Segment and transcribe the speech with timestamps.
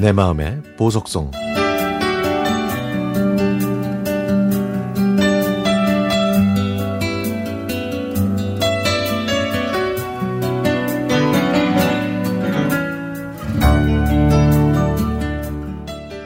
[0.00, 1.30] 내 마음의 보석성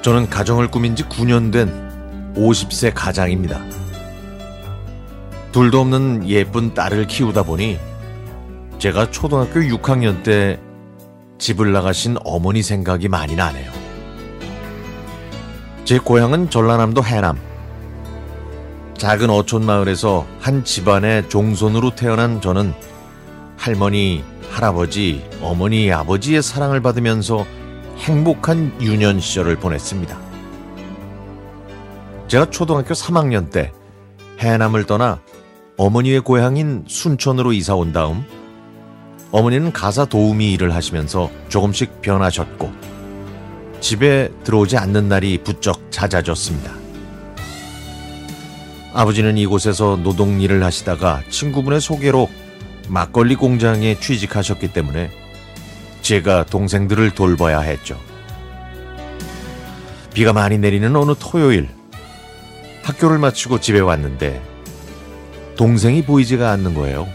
[0.02, 1.68] 저는 가정을 꾸민 지 9년 된
[2.36, 3.60] 50세 가장입니다.
[5.50, 7.80] 둘도 없는 예쁜 딸을 키우다 보니
[8.78, 10.60] 제가 초등학교 6학년 때
[11.38, 13.73] 집을 나가신 어머니 생각이 많이 나네요.
[15.84, 17.38] 제 고향은 전라남도 해남.
[18.96, 22.72] 작은 어촌 마을에서 한 집안의 종손으로 태어난 저는
[23.58, 27.44] 할머니, 할아버지, 어머니, 아버지의 사랑을 받으면서
[27.98, 30.18] 행복한 유년 시절을 보냈습니다.
[32.28, 33.70] 제가 초등학교 3학년 때
[34.40, 35.20] 해남을 떠나
[35.76, 38.24] 어머니의 고향인 순천으로 이사 온 다음
[39.32, 42.93] 어머니는 가사 도우미 일을 하시면서 조금씩 변하셨고
[43.84, 46.72] 집에 들어오지 않는 날이 부쩍 잦아졌습니다.
[48.94, 52.30] 아버지는 이곳에서 노동 일을 하시다가 친구분의 소개로
[52.88, 55.10] 막걸리 공장에 취직하셨기 때문에
[56.00, 58.00] 제가 동생들을 돌봐야 했죠.
[60.14, 61.68] 비가 많이 내리는 어느 토요일
[62.84, 64.42] 학교를 마치고 집에 왔는데
[65.58, 67.06] 동생이 보이지가 않는 거예요.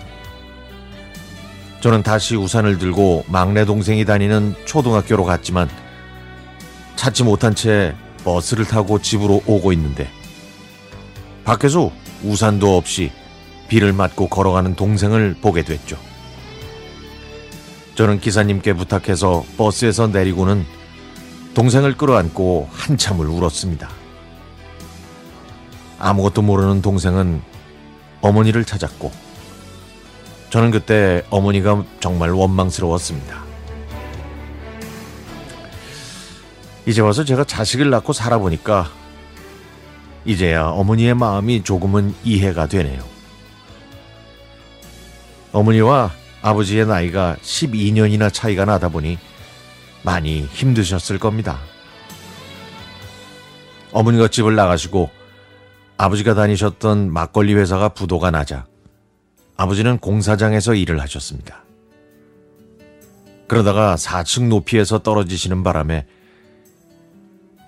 [1.81, 5.67] 저는 다시 우산을 들고 막내 동생이 다니는 초등학교로 갔지만
[7.00, 10.09] 찾지 못한 채 버스를 타고 집으로 오고 있는데
[11.45, 11.94] 밖에서
[12.25, 13.09] 우산도 없이
[13.69, 15.97] 비를 맞고 걸어가는 동생을 보게 됐죠.
[17.95, 20.66] 저는 기사님께 부탁해서 버스에서 내리고는
[21.53, 23.89] 동생을 끌어안고 한참을 울었습니다.
[26.00, 27.41] 아무것도 모르는 동생은
[28.19, 29.09] 어머니를 찾았고
[30.50, 33.48] 저는 그때 어머니가 정말 원망스러웠습니다.
[36.85, 38.90] 이제 와서 제가 자식을 낳고 살아보니까
[40.25, 43.03] 이제야 어머니의 마음이 조금은 이해가 되네요.
[45.51, 49.17] 어머니와 아버지의 나이가 12년이나 차이가 나다 보니
[50.03, 51.59] 많이 힘드셨을 겁니다.
[53.91, 55.09] 어머니가 집을 나가시고
[55.97, 58.66] 아버지가 다니셨던 막걸리 회사가 부도가 나자
[59.57, 61.63] 아버지는 공사장에서 일을 하셨습니다.
[63.47, 66.06] 그러다가 4층 높이에서 떨어지시는 바람에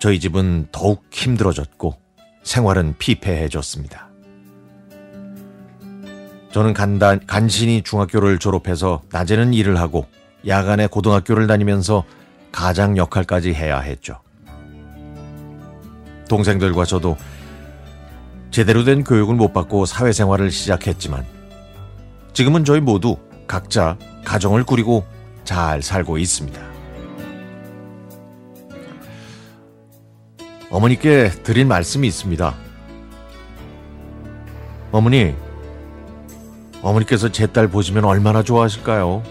[0.02, 1.94] 저희 집은 더욱 힘들어졌고
[2.42, 4.08] 생활은 피폐해졌습니다.
[6.50, 10.06] 저는 간단, 간신히 중학교를 졸업해서 낮에는 일을 하고
[10.44, 12.02] 야간에 고등학교를 다니면서
[12.50, 14.18] 가장 역할까지 해야 했죠.
[16.28, 17.16] 동생들과 저도
[18.50, 21.24] 제대로 된 교육을 못 받고 사회생활을 시작했지만
[22.32, 25.06] 지금은 저희 모두 각자 가정을 꾸리고
[25.44, 26.71] 잘 살고 있습니다.
[30.72, 32.54] 어머니께 드린 말씀이 있습니다.
[34.90, 35.34] 어머니,
[36.82, 39.22] 어머니께서 제 딸 보시면 얼마나 좋아하실까요?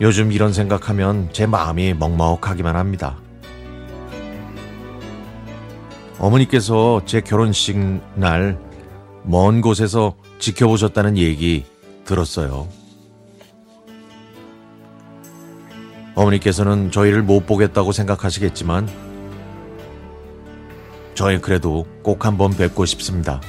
[0.00, 3.16] 요즘 이런 생각하면 제 마음이 먹먹하기만 합니다.
[6.18, 7.76] 어머니께서 제 결혼식
[8.14, 8.56] 날
[9.28, 11.64] 먼 곳에서 지켜보셨다는 얘기
[12.04, 12.68] 들었어요.
[16.14, 18.88] 어머니께서는 저희를 못 보겠다고 생각하시겠지만
[21.16, 23.40] 저희 그래도 꼭 한번 뵙고 싶습니다.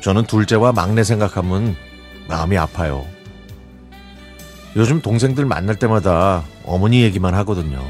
[0.00, 1.76] 저는 둘째와 막내 생각하면
[2.28, 3.04] 마음이 아파요.
[4.74, 7.84] 요즘 동생들 만날 때마다 어머니 얘기만 하거든요.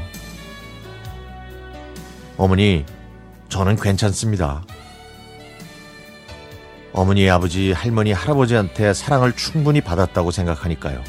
[2.35, 2.85] 어머니,
[3.47, 4.63] 저는 괜찮습니다.
[6.91, 11.01] 어머니, 아버지, 할머니, 할아버지한테 사랑을 충분히 받았다고 생각하니까요.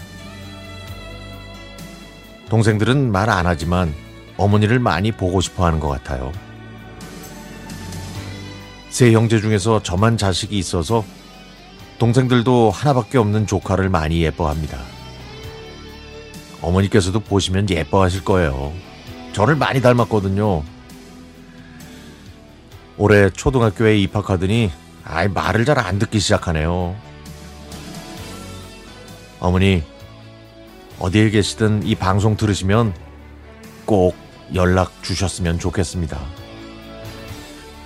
[2.49, 3.93] 동생들은 말 안 하지만
[4.37, 6.33] 어머니를 많이 보고 싶어 하는 것 같아요.
[8.91, 11.05] 세 형제 중에서 저만 자식이 있어서
[11.99, 14.79] 동생들도 하나밖에 없는 조카를 많이 예뻐합니다.
[16.63, 18.73] 어머니께서도 보시면 예뻐하실 거예요.
[19.33, 20.63] 저를 많이 닮았거든요.
[22.97, 24.71] 올해 초등학교에 입학하더니
[25.05, 26.97] 아이 말을 잘 안 듣기 시작하네요.
[29.41, 29.83] 어머니
[30.99, 32.93] 어디에 계시든 이 방송 들으시면
[33.87, 34.17] 꼭
[34.55, 36.19] 연락 주셨으면 좋겠습니다.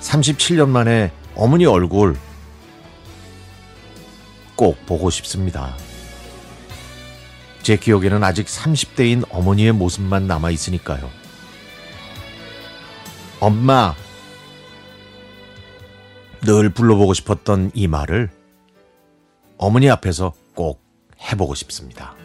[0.02, 2.16] 37년 만에 어머니 얼굴
[4.56, 5.74] 꼭 보고 싶습니다.
[7.62, 11.08] 제 기억에는 아직 30대인 어머니의 모습만 남아 있으니까요.
[13.40, 13.94] 엄마!
[16.42, 18.30] 늘 불러보고 싶었던 이 말을
[19.58, 20.82] 어머니 앞에서 꼭
[21.20, 22.16] 해보고 싶습니다.